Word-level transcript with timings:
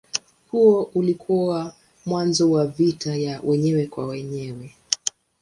Huo 0.51 0.91
ulikuwa 0.93 1.75
mwanzo 2.05 2.51
wa 2.51 2.67
vita 2.67 3.15
ya 3.15 3.41
wenyewe 3.43 3.87
kwa 3.87 4.05
wenyewe. 4.07 4.75